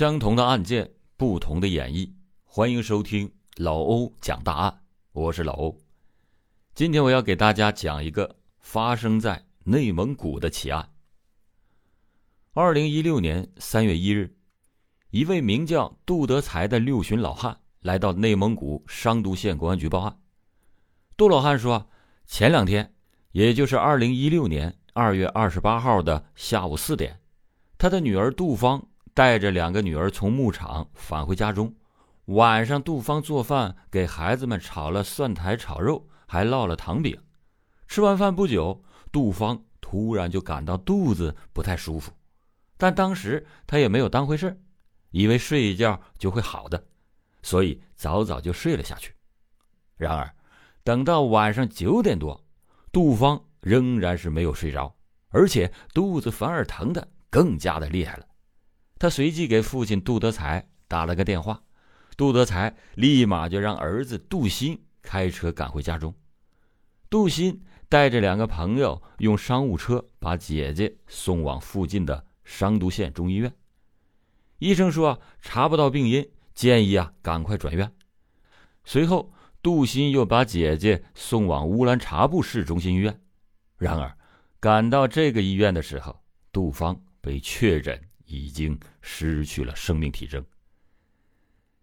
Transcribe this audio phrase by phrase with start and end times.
[0.00, 2.10] 相同的案件，不同的演绎。
[2.46, 4.80] 欢迎收听老欧讲大案，
[5.12, 5.78] 我是老欧。
[6.74, 10.88] 今天我要给大家讲一个发生在内蒙古的奇案。
[12.54, 14.34] 二零一六年三月一日，
[15.10, 20.18] 一位名叫杜德才的六旬老汉来到内蒙古商都县公安局报案。
[21.14, 21.90] 杜老汉说，
[22.24, 22.94] 前两天，
[23.32, 27.20] 也就是二零一六年二月二十八号的下午四点，
[27.76, 28.88] 他的女儿杜芳
[29.20, 31.74] 带着两个女儿从牧场返回家中。
[32.24, 37.20] 晚上，杜芳做饭给孩子们炒了蒜苔炒肉，还烙了糖饼。
[37.86, 42.10] 吃完饭不久，杜芳突然就感到肚子不太舒服。
[42.78, 44.58] 但当时他也没有当回事
[45.10, 46.82] 以为睡一觉就会好的，
[47.42, 49.14] 所以早早就睡了下去。
[49.98, 50.34] 然而，
[50.82, 52.42] 等到晚上九点多，
[52.90, 54.96] 杜芳仍然是没有睡着，
[55.28, 58.26] 而且肚子反而疼得更加的厉害了。
[59.00, 61.60] 他随即给父亲杜德才打了个电话，
[62.16, 66.14] 杜德才立马就让儿子杜鑫开车赶回家中。
[67.08, 72.26] 杜鑫带着两个朋友用商务车把姐姐送往附近的。
[72.42, 73.54] 商都县中医院，
[74.58, 77.92] 医生说查不到病因，建议啊赶快转院。
[78.82, 83.20] 随后，杜鑫又把姐姐送往乌兰察布市中心医院。
[83.76, 84.18] 然而，
[84.58, 90.44] 赶到这个医院的时候，杜芳被确诊已经失去了生命体征。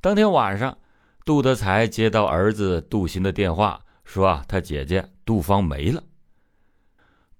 [0.00, 0.76] 当天晚上，
[1.24, 6.02] 杜德才接到儿子杜鑫的电话，说啊他姐姐杜芳没了。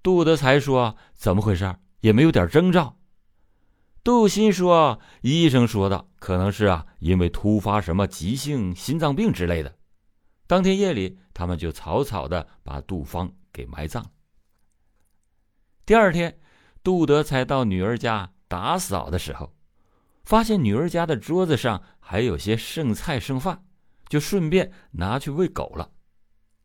[0.01, 1.75] 杜德才说怎么回事？
[1.99, 2.97] 也没有点征兆。
[4.03, 9.73] 杜鑫说：“医生说的可能是啊，因为突发什么急性心脏病之类的。”
[10.45, 14.09] 当天夜里，他们就草草的把杜芳给埋葬了。
[15.85, 16.37] 第二天，
[16.83, 19.51] 杜德才到女儿家打扫的时候，
[20.25, 23.65] 发现女儿家的桌子上还有些剩菜剩饭，
[24.07, 25.89] 就顺便拿去喂狗了。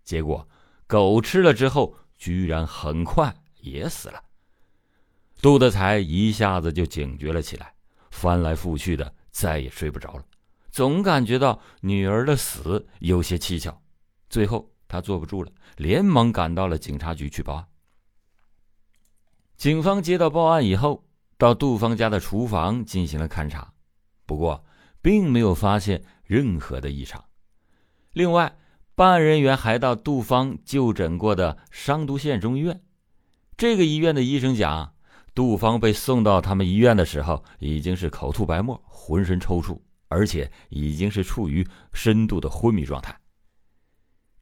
[0.05, 0.47] 结果，
[0.87, 4.23] 狗吃了之后，居然很快也死了。
[5.41, 7.73] 杜德才一下子就警觉了起来，
[8.11, 10.25] 翻来覆去的，再也睡不着了，
[10.71, 13.81] 总感觉到女儿的死有些蹊跷。
[14.29, 17.67] 最后，他坐不住了，连忙赶到了警察局去报案。
[19.57, 21.08] 警方接到报案以后，
[21.39, 23.73] 到杜芳家的厨房进行了勘查，
[24.27, 24.65] 不过
[25.01, 27.25] 并没有发现任何的异常。
[28.13, 28.59] 另外，
[28.97, 32.83] 办案人员还到杜芳就诊过的商都县中医院，
[33.57, 34.93] 这个医院的医生讲。
[35.35, 43.17] 杜芳被送到他们医院的时候，已经是口吐白沫、浑身抽搐，而且已经是处于深度的昏迷状态。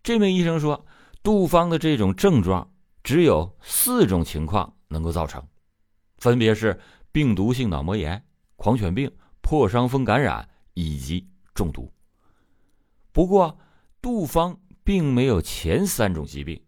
[0.03, 0.87] 这名医生说，
[1.23, 5.47] 杜芳的这种症状只有四种情况能够造成，
[6.27, 6.77] 分别是
[7.13, 8.21] 病毒性脑膜炎、
[8.57, 9.09] 狂犬病、
[9.43, 11.89] 破伤风感染以及中毒。
[13.13, 13.57] 不过，
[14.03, 16.61] 杜芳并没有前三种疾病，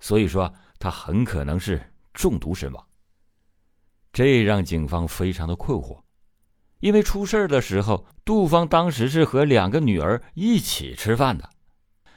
[0.00, 1.80] 所以说他很可能是
[2.12, 2.84] 中毒身亡。
[4.12, 6.02] 这让警方非常的困惑，
[6.80, 11.48] 因为出事的时候，杜芳当时是和两个女儿一起吃饭的，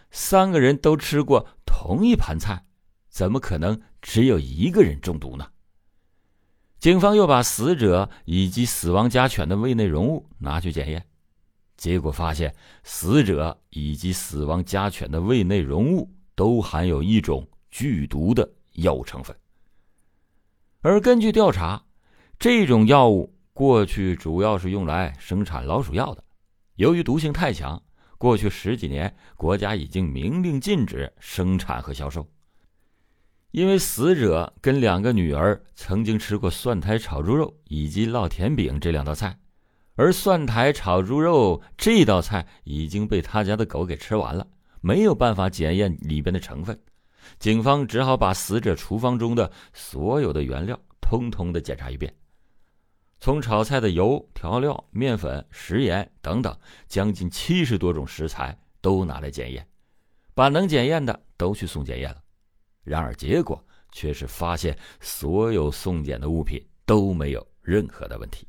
[0.10, 2.66] 三个人都吃过同一盘菜，
[3.10, 5.52] 怎么可能只有一个人中毒呢？
[6.80, 11.06] 警方又把死者以及死亡家犬的胃内容物拿去检验，
[11.76, 19.36] 结果发现死者以及死亡家犬的胃内容物都含有一种剧毒的药物成分，
[20.82, 21.84] 而根据调查。
[22.40, 26.24] 这种药物过去主要是用来生产老鼠药的，
[26.76, 27.84] 由于毒性太强，
[28.18, 32.26] 过去十几年国家已经明令禁止生产和销售。
[33.52, 39.40] 因为死者跟两个女儿曾经吃过蒜苔炒猪肉以及烙甜饼这两道菜，
[39.96, 44.46] 而蒜苔炒猪肉这道菜已经被他家的狗给吃完了，
[44.82, 46.80] 没有办法检验里边的成分，
[47.40, 52.14] 警方只好把死者厨房中的所有的原料通通的检查一遍。
[53.20, 56.56] 从炒菜的油、调料、面粉、食盐等等，
[56.88, 59.68] 将近七十多种食材都拿来检验，
[60.36, 62.22] 把能检验的都去送检验了。
[62.84, 68.48] 然而结果却是发现所有送检的物品都没有任何的问题。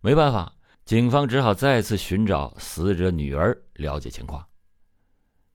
[0.00, 0.52] 没办法，
[0.84, 4.46] 警方只好再次寻找死者女儿了解情况。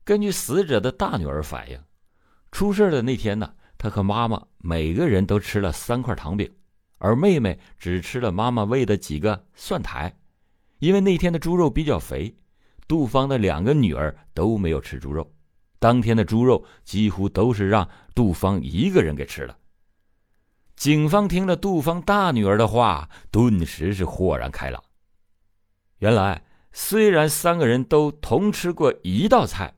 [0.04, 1.82] 根据死者的大女儿反映，
[2.52, 6.50] 出事的那天呢，她和妈妈每个人都吃了三块糖饼。
[6.98, 10.16] 而妹妹只吃了妈妈喂的几个蒜苔，
[10.78, 12.34] 因为那天的猪肉比较肥，
[12.88, 15.30] 杜芳的两个女儿都没有吃猪肉，
[15.86, 19.56] 当天的猪肉几乎都是让杜芳一个人给吃了。
[20.74, 24.82] 警方听了杜芳大女儿的话，顿时是豁然开朗，
[25.98, 26.42] 原来，
[26.72, 29.72] 虽然三个人都同吃过一道菜，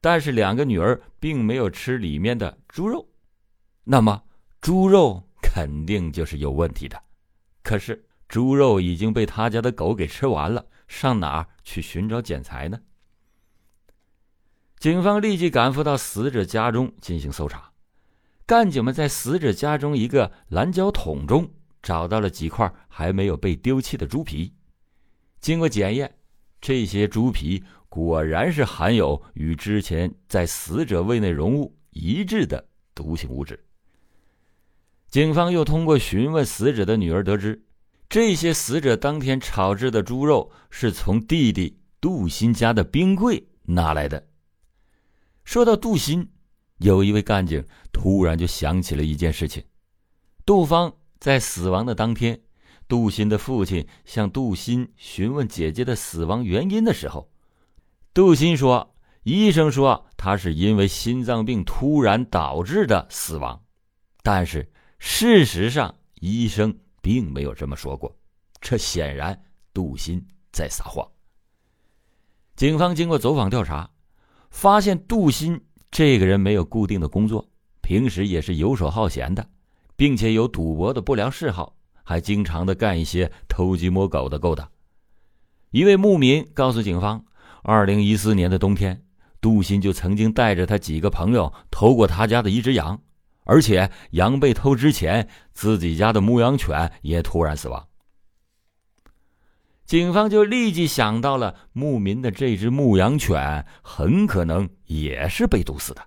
[0.00, 3.08] 但是两个女儿并没有吃里面的猪肉，
[3.82, 4.22] 那么
[4.60, 7.02] 猪肉肯定就是有问题的。
[7.64, 12.78] 可是猪肉已经被他家的狗给吃完了，上哪儿去寻找剪裁呢？
[14.78, 17.72] 警方立即赶赴到死者家中进行搜查，
[18.46, 21.50] 干警们在死者家中一个蓝胶桶中
[21.82, 24.54] 找到了几块还没有被丢弃的猪皮。
[25.40, 26.14] 经过检验，
[26.60, 32.64] 这些猪皮果然是含有与之前在死者胃内容物一致的
[32.94, 33.58] 毒性物质。
[35.08, 37.60] 警方又通过询问死者的女儿得知，
[38.08, 44.27] 这些死者当天炒制的猪肉是从弟弟杜鑫家的冰柜拿来的。
[45.48, 46.28] 说到杜鑫，
[46.76, 49.64] 有一位干警突然就想起了一件事情：
[50.44, 52.38] 杜芳在死亡的当天。
[52.86, 57.30] 杜鑫的父亲向杜鑫询问姐姐的死亡原因的时候，
[58.12, 63.58] 杜鑫说：“医生说他是因为心脏病突然导致的死亡。”
[64.22, 68.14] 但是事实上，医生并没有这么说过。
[68.60, 69.42] 这显然
[69.72, 70.22] 杜鑫
[70.52, 71.10] 在撒谎。
[72.54, 73.90] 警方经过走访调查，
[74.50, 75.60] 发现杜鑫
[75.90, 77.48] 这个人没有固定的工作，
[77.80, 79.46] 平时也是游手好闲的，
[79.96, 81.74] 并且有赌博的不良嗜好。
[82.04, 84.66] 还经常的干一些偷鸡摸狗的勾当。
[85.72, 87.22] 一位牧民告诉警方，
[87.62, 89.02] 二零一四年的冬天，
[89.42, 92.98] 杜鑫就曾经带着他几个朋友偷过他家的一只羊，
[93.44, 97.87] 而且羊被偷之前，自己家的牧羊犬也突然死亡。
[99.88, 106.02] 警方就立即想到了牧民的这只牧羊犬很可能也是被毒死的，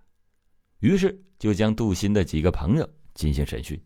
[0.81, 3.81] 于是就将杜鑫的几个朋友进行审讯。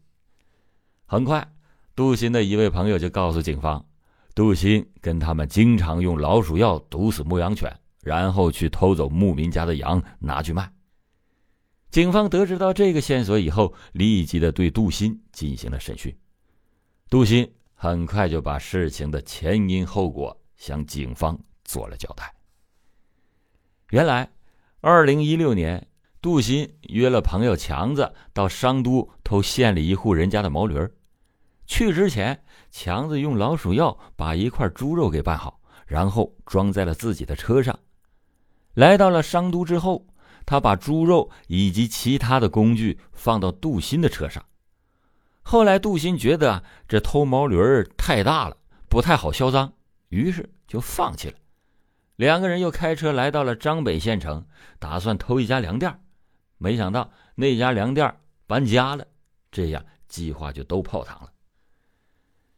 [1.06, 1.48] 很快。
[1.96, 3.86] 杜鑫的一位朋友就告诉警方，
[4.36, 7.72] 杜鑫跟他们经常用老鼠药毒死牧羊犬，
[8.02, 10.70] 然后去偷走牧民家的羊拿去卖。
[11.90, 16.14] 警方得知到这个线索以后，立即的对杜鑫进行了审讯。
[17.10, 22.33] 杜鑫很快就把事情的前因后果向警方做了交代。
[23.92, 24.31] 原来，
[24.81, 25.88] 二零一六年，
[26.22, 30.92] 杜鑫约了朋友强子到商都偷县里一户人家的毛驴儿。
[31.68, 37.77] 去之前，强子用老鼠药把一块猪肉给拌好，然后装在了自己的车上。
[38.74, 40.07] 来到了商都之后，
[40.45, 44.44] 他把猪肉以及其他的工具放到杜鑫的车上。
[45.48, 48.58] 后来，杜鑫觉得这偷毛驴儿太大了，
[48.90, 49.72] 不太好销赃，
[50.10, 51.36] 于是就放弃了。
[52.16, 54.44] 两个人又开车来到了张北县城，
[54.80, 56.00] 打算偷一家粮店，
[56.58, 58.12] 没想到那家粮店
[58.48, 59.06] 搬家了，
[59.52, 61.32] 这样计划就都泡汤了。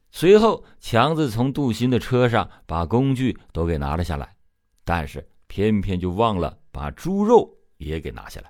[0.09, 4.33] 随后，强子从杜鑫的车上把工具都给拿了下来，
[4.85, 8.49] 但是偏偏就忘了把猪肉也给拿下来。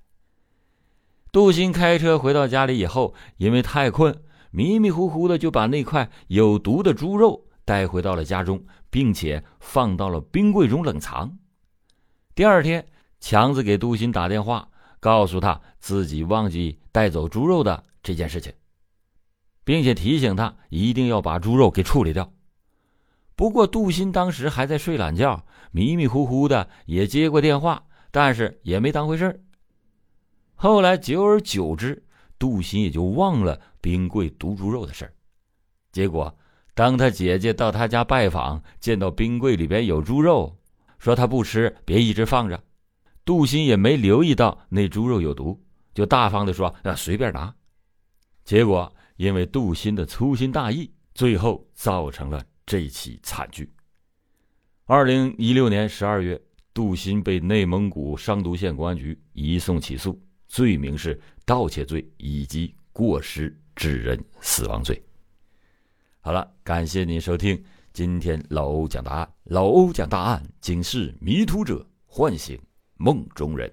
[1.31, 4.15] 杜鑫开车回到家里以后，因为太困，
[4.57, 11.37] 迷迷糊糊的就把那块有毒的猪肉带回到了家中，并且放到了冰柜中冷藏。
[12.33, 12.83] 第二天，
[13.19, 14.67] 强子给杜鑫打电话，
[14.99, 18.51] 告诉他自己忘记带走猪肉的这件事情。
[19.63, 22.33] 并且提醒他一定要把猪肉给处理掉。
[23.35, 29.43] 不过杜鑫当时还在睡懒觉，迷迷糊糊的也接过电话，但是也没当回事
[30.55, 32.06] 后来久而久之，
[32.39, 35.11] 杜鑫也就忘了冰柜毒猪肉的事
[35.91, 36.37] 结果，
[36.73, 40.57] 当他姐姐到他家拜访，见到冰柜里边有猪肉，
[40.99, 42.63] 说他不吃，别一直放着。
[43.25, 45.61] 杜鑫也没留意到那猪肉有毒，
[45.93, 47.53] 就大方的说：“啊，随便拿。”
[48.43, 48.91] 结果。
[49.17, 53.67] 因为杜鑫的粗心大意，最后造成了这起惨剧。
[54.85, 56.39] 二零一六年十二月，
[56.71, 65.01] 杜鑫被内蒙古商都县公安局移送起诉，罪名是盗窃罪以及过失致人死亡罪。
[66.19, 67.63] 好了，感谢您收听
[67.93, 69.33] 今天老欧讲答案。
[69.43, 72.59] 老欧讲答案，警示迷途者，唤醒
[72.95, 73.71] 梦中人。